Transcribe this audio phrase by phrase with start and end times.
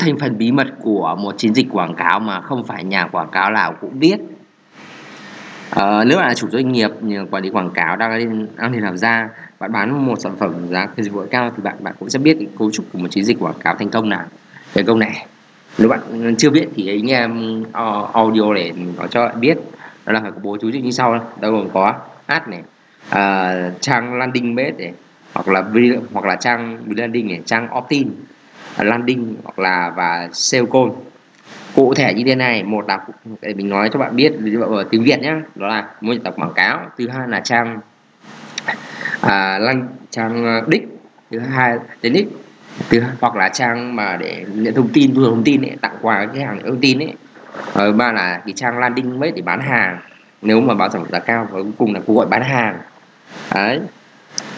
[0.00, 3.30] thành phần bí mật của một chiến dịch quảng cáo mà không phải nhà quảng
[3.32, 4.18] cáo nào cũng biết.
[5.70, 6.90] Ờ, nếu bạn là chủ doanh nghiệp
[7.30, 9.28] quản lý quảng cáo đang lên đang lên làm ra
[9.60, 12.36] bạn bán một sản phẩm giá dịch vụ cao thì bạn bạn cũng sẽ biết
[12.38, 14.24] cái cấu trúc của một chiến dịch quảng cáo thành công nào.
[14.74, 15.26] Thành công này.
[15.78, 16.00] Nếu bạn
[16.38, 19.58] chưa biết thì anh em um, audio để nó cho bạn biết.
[20.06, 21.94] Đó là phải có bố chú như sau đâu gồm có
[22.26, 22.62] ad này
[23.08, 24.92] à, trang landing page này
[25.34, 28.08] hoặc là video, hoặc là trang landing này trang opt-in
[28.78, 30.90] landing hoặc là và sale call
[31.74, 32.98] cụ thể như thế này một là
[33.40, 36.12] để mình nói cho bạn biết ví dụ ở tiếng việt nhé đó là mô
[36.24, 36.80] tập quảng cáo.
[36.98, 37.80] Thứ hai là trang
[39.20, 40.88] à, lăng trang ờ, đích.
[41.30, 42.28] Thứ hai đến đích.
[42.90, 46.26] Thứ hoặc là trang mà để nhận thông tin thu thông tin ấy, tặng quà
[46.26, 47.14] cái hàng thông tin ấy.
[47.72, 49.98] Ở ba là cái trang landing page để bán hàng.
[50.42, 52.78] Nếu mà báo sản phẩm giá cao và cuối cùng là cuộc gọi bán hàng.
[53.54, 53.80] Đấy.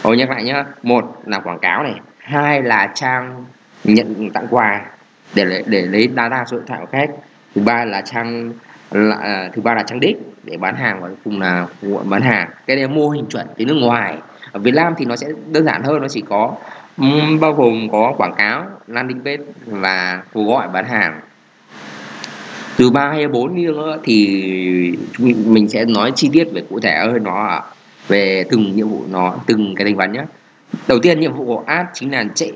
[0.01, 3.45] Tôi nhắc lại nhá một là quảng cáo này hai là trang
[3.83, 4.85] nhận tặng quà
[5.35, 7.09] để lấy, để lấy data số điện thoại của khách.
[7.55, 8.51] Thứ ba là trang
[8.91, 11.67] là, à, thứ ba là trang đích để bán hàng và cùng là
[12.05, 12.49] bán hàng.
[12.67, 14.17] Cái này là mô hình chuẩn từ nước ngoài.
[14.51, 16.55] Ở Việt Nam thì nó sẽ đơn giản hơn nó chỉ có
[16.97, 21.19] um, bao gồm có quảng cáo landing page và cuộc gọi bán hàng.
[22.77, 24.97] Từ ba hay bốn nữa thì
[25.45, 27.61] mình sẽ nói chi tiết về cụ thể hơn nó
[28.07, 30.23] về từng nhiệm vụ nó từng cái thành phần nhé
[30.87, 32.51] đầu tiên nhiệm vụ của ad chính là chạy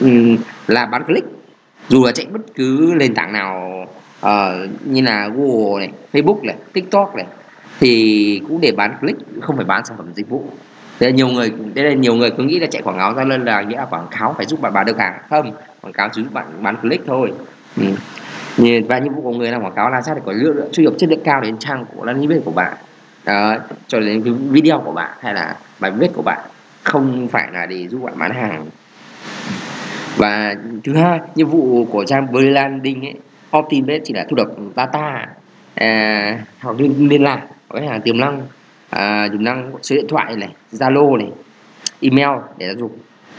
[0.00, 1.26] Ừ, là bán click.
[1.88, 3.86] Dù là chạy bất cứ nền tảng nào
[4.26, 4.30] uh,
[4.84, 7.26] như là Google này, Facebook này, TikTok này
[7.80, 10.44] thì cũng để bán click không phải bán sản phẩm dịch vụ.
[10.98, 13.24] Thế là nhiều người đây là nhiều người cứ nghĩ là chạy quảng cáo ra
[13.24, 15.18] lên là nghĩa là quảng cáo phải giúp bạn bán được hàng.
[15.30, 17.32] Không quảng cáo chỉ giúp bạn bán click thôi.
[17.76, 17.84] Ừ.
[18.88, 20.84] và nhiệm vụ của người làm quảng cáo là sao để có lượng lượng truy
[20.84, 22.76] cập chất lượng cao đến trang của landing page của bạn.
[23.24, 23.56] Đó,
[23.88, 26.40] cho đến cái video của bạn hay là bài viết của bạn.
[26.82, 28.66] Không phải là để giúp bạn bán hàng
[30.20, 30.54] và
[30.84, 33.14] thứ hai nhiệm vụ của trang branding ấy
[33.58, 35.26] optimate chỉ là thu thập data
[35.74, 38.42] à, hoặc liên, liên lạc với hàng tiềm năng
[38.90, 41.28] à, tiềm năng số điện thoại này zalo này
[42.00, 42.96] email để giáo dục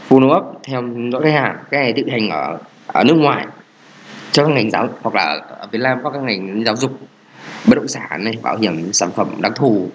[0.08, 0.82] follow up theo
[1.12, 3.46] dõi khách hàng cái này tự hành ở ở nước ngoài
[4.32, 7.00] cho các ngành giáo hoặc là ở Việt Nam có các ngành giáo dục
[7.68, 9.88] bất động sản này bảo hiểm sản phẩm đặc thù.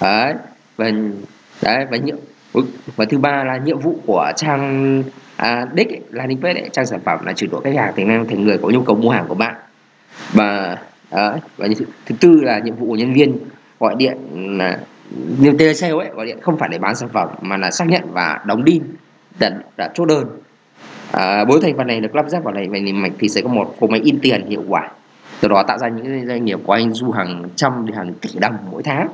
[0.00, 0.34] Đấy
[0.76, 0.90] và
[1.62, 2.16] đấy và nhiệm
[2.96, 5.02] và thứ ba là nhiệm vụ của trang
[5.36, 8.26] à, đích ấy, landing page ấy, trang sản phẩm là chuyển đổi khách hàng thành
[8.28, 9.54] thành người có nhu cầu mua hàng của bạn.
[10.32, 10.78] Và
[11.10, 11.68] à, và
[12.06, 13.36] thứ, tư là nhiệm vụ của nhân viên
[13.80, 14.16] gọi điện
[14.58, 14.78] là
[15.38, 18.02] như telesale ấy gọi điện không phải để bán sản phẩm mà là xác nhận
[18.12, 18.82] và đóng đin
[19.40, 20.24] đặt đặt chốt đơn.
[21.12, 23.48] À, bốn thành phần này được lắp ráp vào này vậy mạch thì sẽ có
[23.48, 24.90] một bộ máy in tiền hiệu quả.
[25.40, 28.30] Từ đó tạo ra những doanh nghiệp của anh du hàng trăm đến hàng tỷ
[28.38, 29.08] đồng mỗi tháng.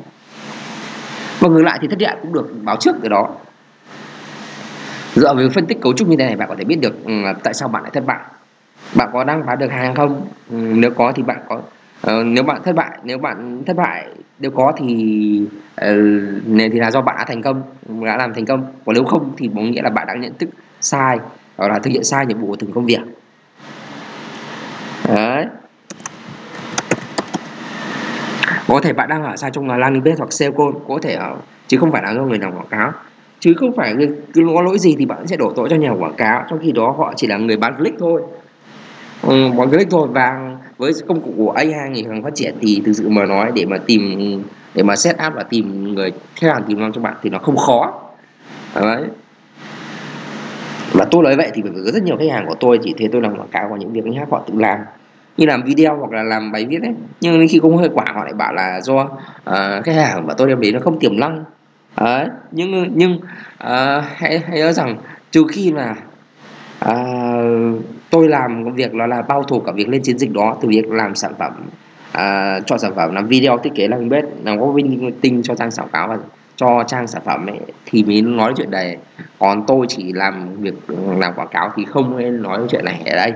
[1.40, 3.34] Và ngược lại thì thất điện cũng được báo trước từ đó.
[5.14, 7.04] Dạ, dựa vào phân tích cấu trúc như thế này bạn có thể biết được
[7.04, 7.12] ừ,
[7.44, 8.20] tại sao bạn lại thất bại.
[8.94, 10.26] Bạn có đang bán được hàng không?
[10.50, 14.06] Ừ, nếu có thì bạn có uh, nếu bạn thất bại nếu bạn thất bại
[14.38, 14.86] nếu có thì
[15.74, 18.66] uh, thì là do bạn đã thành công đã làm thành công.
[18.86, 20.48] Còn nếu không thì có nghĩa là bạn đã nhận thức
[20.80, 21.18] sai
[21.56, 23.00] hoặc là thực hiện sai nhiệm vụ của từng công việc.
[25.08, 25.46] Đấy.
[28.68, 31.36] Có thể bạn đang ở sai trong landing page hoặc sale call có thể ở
[31.68, 32.92] chứ không phải là do người làm quảng cáo
[33.42, 33.94] chứ không phải
[34.34, 36.44] cứ có lỗi gì thì bạn sẽ đổ tội cho nhà quảng cáo.
[36.50, 38.22] Trong khi đó họ chỉ là người bán click thôi.
[39.22, 40.08] Ừ, bán click thôi.
[40.10, 43.52] Và với công cụ của AI ngày càng phát triển thì thực sự mà nói
[43.54, 44.42] để mà tìm
[44.74, 47.38] để mà set up và tìm người khách hàng tìm ngon cho bạn thì nó
[47.38, 48.00] không khó.
[48.74, 49.04] Đấy.
[50.92, 52.94] Và tôi nói vậy thì bởi vì có rất nhiều khách hàng của tôi chỉ
[52.98, 54.78] thấy tôi làm quảng cáo và những việc khác họ tự làm.
[55.36, 56.94] Như làm video hoặc là làm bài viết ấy.
[57.20, 60.48] Nhưng khi không hơi quả họ lại bảo là do uh, khách hàng mà tôi
[60.48, 61.44] đem đến nó không tiềm năng
[61.94, 63.18] à, nhưng nhưng
[63.58, 64.96] à, hãy hãy nhớ rằng
[65.30, 65.94] trừ khi mà
[66.78, 66.94] à,
[68.10, 70.90] tôi làm việc đó là bao thủ cả việc lên chiến dịch đó từ việc
[70.90, 71.52] làm sản phẩm
[72.12, 74.74] à, cho sản phẩm làm video thiết kế làm bếp làm có
[75.20, 76.18] tinh cho trang quảng cáo và
[76.56, 78.96] cho trang sản phẩm ấy thì mới nói chuyện này.
[79.38, 80.74] Còn tôi chỉ làm việc
[81.18, 83.32] làm quảng cáo thì không nên nói chuyện này ở đây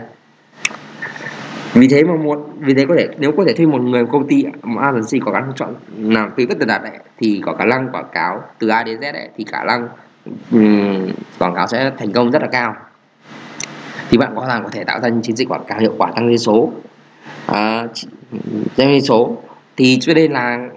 [1.74, 4.28] vì thế mà một vì thế có thể nếu có thể thuê một người công
[4.28, 7.54] ty một agency có khả năng chọn làm từ tất tần tật đấy thì có
[7.54, 9.88] khả năng quảng cáo từ A đến Z đấy thì khả năng
[10.52, 11.08] um,
[11.38, 12.74] quảng cáo sẽ thành công rất là cao.
[14.10, 16.10] Thì bạn có khả có thể tạo ra những chiến dịch quảng cáo hiệu quả
[16.10, 16.72] tăng doanh số.
[17.46, 17.86] À,
[18.76, 19.36] tăng doanh số.
[19.76, 20.68] Thì cho nên là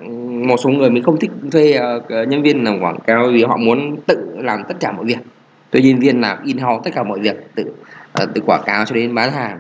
[0.47, 3.57] một số người mình không thích thuê uh, nhân viên làm quảng cáo vì họ
[3.57, 5.19] muốn tự làm tất cả mọi việc.
[5.71, 7.63] Thuê nhân viên làm in house tất cả mọi việc tự
[8.13, 9.59] ờ, uh, từ quảng cáo cho đến bán hàng.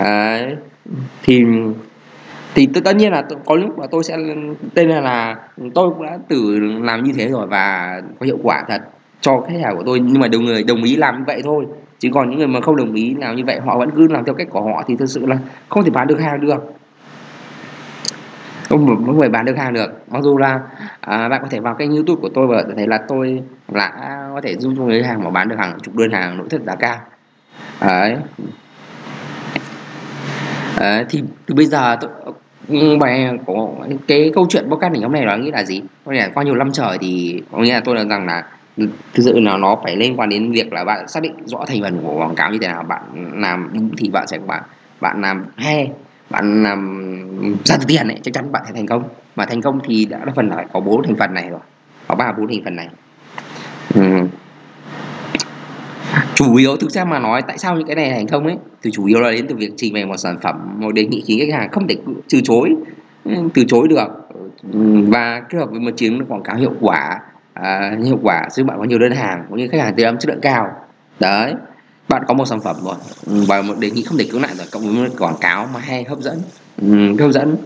[0.00, 0.56] Đấy.
[1.22, 1.44] thì
[2.54, 4.16] thì tất nhiên là có lúc là tôi sẽ
[4.74, 5.36] tên là là
[5.74, 8.82] tôi cũng đã từ làm như thế rồi và có hiệu quả thật
[9.20, 10.00] cho khách hàng của tôi.
[10.00, 11.66] Nhưng mà đồng người đồng ý làm như vậy thôi.
[11.98, 14.24] Chứ còn những người mà không đồng ý làm như vậy họ vẫn cứ làm
[14.24, 15.38] theo cách của họ thì thực sự là
[15.68, 16.74] không thể bán được hàng được.
[18.68, 19.90] Không không phải bán được hàng được.
[20.10, 20.60] Mặc dù là
[21.00, 23.90] à, bạn có thể vào kênh youtube của tôi và thấy là tôi đã
[24.34, 26.62] có thể giúp cho người hàng mà bán được hàng chục đơn hàng nội thất
[26.66, 26.98] giá cao.
[27.80, 28.16] Đấy
[30.80, 32.10] à, thì từ bây giờ tôi
[32.68, 33.68] ừ, bài có
[34.08, 35.82] cái câu chuyện podcast này hôm nay nó nghĩ là gì?
[36.04, 38.44] Có nghĩa là qua nhiều năm trời thì có nghĩa là tôi nói rằng là
[39.14, 41.82] thực sự là nó phải liên quan đến việc là bạn xác định rõ thành
[41.82, 43.02] phần của quảng cáo như thế nào bạn
[43.34, 44.62] làm đúng thì bạn sẽ bạn
[45.00, 45.90] bạn làm hay
[46.30, 47.08] bạn làm
[47.64, 49.02] ra được tiền ấy chắc chắn bạn sẽ thành công.
[49.36, 51.60] Mà thành công thì đã là phần là có bốn thành phần này rồi
[52.08, 52.88] có ba bốn thành phần này.
[53.94, 54.00] Ừ
[56.36, 58.56] chủ yếu thực ra mà nói tại sao những cái này thành công ấy?
[58.82, 61.24] Thì chủ yếu là đến từ việc trình bày một sản phẩm một đề nghị
[61.26, 61.96] khiến khách hàng không thể
[62.30, 62.74] từ chối
[63.54, 64.08] từ chối được.
[65.08, 67.20] Và kết hợp với một chiến quảng cáo hiệu quả
[67.52, 70.28] à, hiệu quả giúp bạn có nhiều đơn hàng cũng như khách hàng tiêu chất
[70.28, 70.70] lượng cao.
[71.20, 71.54] Đấy
[72.08, 72.94] bạn có một sản phẩm rồi
[73.26, 75.80] và một đề nghị không thể cứu nạn rồi cộng với một quảng cáo mà
[75.80, 76.38] hay hấp dẫn.
[76.82, 77.56] Ừ, hấp dẫn.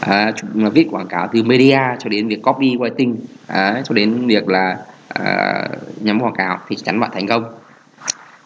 [0.00, 3.14] À, mà viết quảng cáo từ media cho đến việc copy writing
[3.46, 4.76] à, cho đến việc là
[5.08, 5.68] à,
[6.00, 7.44] nhắm quảng cáo thì chắc chắn bạn thành công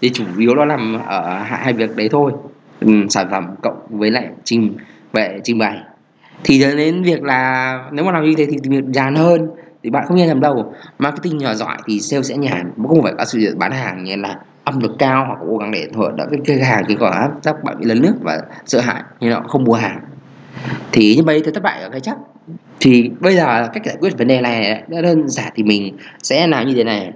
[0.01, 2.33] thì chủ yếu nó nằm ở hai việc đấy thôi.
[2.81, 4.77] Ừ, sản phẩm cộng với lại trình
[5.13, 5.79] về trình bày.
[6.45, 9.51] Thì đến việc là nếu mà làm như thế thì việc nhàn hơn
[9.83, 10.75] thì bạn không nên làm đâu.
[10.99, 12.73] Marketing nhỏ giỏi thì sale sẽ nhàn.
[12.89, 15.89] Không phải có sự bán hàng như là âm lực cao hoặc cố gắng để
[15.95, 19.03] thổi đỡ cái cái hàng cái quả các bạn bị lấn nước và sợ hãi
[19.21, 20.01] như họ không mua hàng.
[20.93, 22.17] Thì như vậy thì thất bại ở cái chắc.
[22.81, 26.47] Thì bây giờ cách giải quyết vấn đề này đã đơn giản thì mình sẽ
[26.47, 27.13] làm như thế này.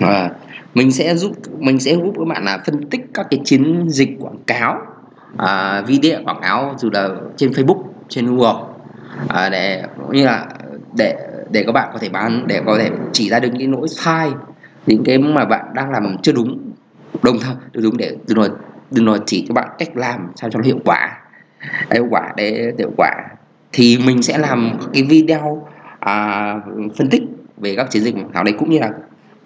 [0.00, 0.30] À,
[0.74, 4.10] mình sẽ giúp mình sẽ giúp các bạn là phân tích các cái chiến dịch
[4.20, 4.78] quảng cáo
[5.36, 8.64] à, video quảng cáo dù là trên Facebook trên Google.
[9.28, 10.46] À, để như là
[10.96, 11.16] để
[11.50, 14.30] để các bạn có thể bán để có thể chỉ ra được những lỗi sai
[14.86, 16.72] những cái mà bạn đang làm chưa đúng.
[17.22, 18.48] Đồng thời đúng để đừng nói
[18.90, 21.18] đừng nói chỉ cho bạn cách làm sao cho nó hiệu quả.
[21.90, 23.10] Hiệu quả để hiệu quả.
[23.72, 25.66] Thì mình sẽ làm cái video
[26.00, 26.54] à,
[26.98, 27.22] phân tích
[27.56, 28.90] về các chiến dịch quảng cáo đấy cũng như là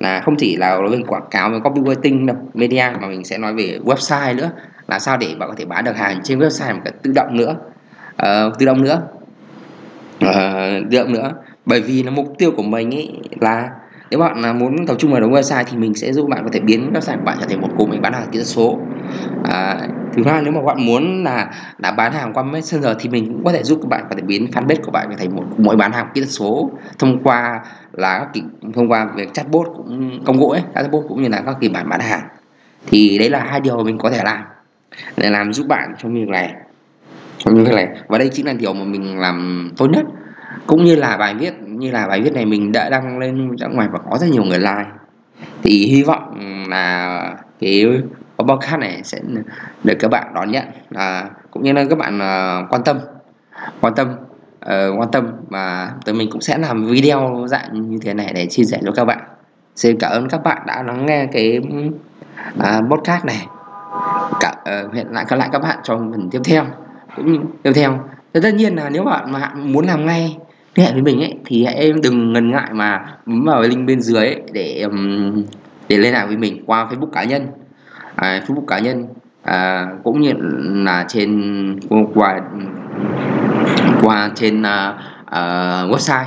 [0.01, 3.39] là không chỉ là nói về quảng cáo với copywriting đâu media mà mình sẽ
[3.39, 4.51] nói về website nữa.
[4.89, 7.37] Là sao để bạn có thể bán được hàng trên website một cách tự động
[7.37, 7.57] nữa.
[8.23, 9.03] Uh, tự động nữa.
[10.25, 11.33] Uh, tự động nữa.
[11.67, 13.69] Bởi vì là mục tiêu của mình ấy là
[14.11, 16.51] nếu bạn là muốn tập trung vào đúng website thì mình sẽ giúp bạn có
[16.53, 18.79] thể biến website của bạn trở thành một cụm bán hàng kỹ thuật số.
[19.45, 19.79] À,
[20.25, 23.45] thứ hai, nếu mà bạn muốn là đã bán hàng qua messenger thì mình cũng
[23.45, 25.93] có thể giúp các bạn có thể biến fanpage của bạn thành một, mỗi bán
[25.93, 27.61] hàng kỹ thuật số thông qua
[27.93, 28.43] là các
[28.75, 31.89] thông qua việc chatbot cũng, công cụ ấy, chatbot cũng như là các kịch bản
[31.89, 32.29] bán hàng.
[32.87, 34.45] Thì đấy là hai điều mình có thể làm
[35.17, 36.55] để làm giúp bạn trong việc này.
[37.39, 37.89] Trong việc này.
[38.09, 40.05] Và đây chính là điều mà mình làm tốt nhất.
[40.67, 43.67] Cũng như là bài viết, như là bài viết này mình đã đăng lên ra
[43.67, 44.91] ngoài và có rất nhiều người like.
[45.63, 46.35] Thì hy vọng
[46.69, 47.85] là cái
[48.49, 49.19] podcast này sẽ
[49.85, 50.65] được các bạn đón nhận.
[50.95, 52.99] À, cũng như là các bạn uh, quan tâm
[53.81, 54.09] quan tâm
[54.65, 58.47] uh, quan tâm và tụi mình cũng sẽ làm video dạng như thế này để
[58.47, 59.19] chia sẻ cho các bạn.
[59.77, 61.61] Xin cảm ơn các bạn đã lắng nghe cái
[62.59, 63.47] uh, podcast này.
[64.41, 64.55] Cả
[64.87, 66.65] uh, hẹn lại các lại các bạn trong phần tiếp theo.
[67.17, 68.01] Cũng tiếp theo.
[68.33, 70.37] Tất nhiên là nếu bạn mà muốn làm ngay
[70.75, 73.87] liên hệ với mình ấy thì hãy em đừng ngần ngại mà bấm vào link
[73.87, 75.45] bên dưới ấy để um,
[75.89, 77.47] để liên lạc với mình qua Facebook cá nhân
[78.17, 79.07] à, Facebook cá nhân
[79.43, 80.33] à, cũng như
[80.85, 81.81] là trên
[82.15, 82.41] qua
[84.03, 85.41] qua trên à, à,
[85.85, 86.27] website.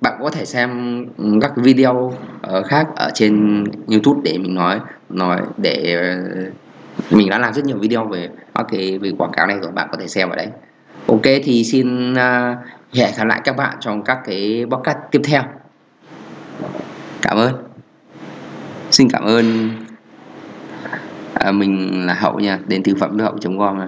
[0.00, 1.04] Bạn có thể xem
[1.40, 5.98] các video uh, khác ở trên YouTube để mình nói nói để
[7.08, 9.72] uh, mình đã làm rất nhiều video về các cái về quảng cáo này rồi
[9.72, 10.48] bạn có thể xem ở đấy.
[11.06, 12.18] Ok thì xin uh,
[12.94, 15.42] hẹn gặp lại các bạn trong các cái podcast tiếp theo.
[17.22, 17.52] Cảm ơn.
[18.90, 19.70] Xin cảm ơn
[21.40, 23.78] à, mình là hậu nha đến từ phẩm hậu com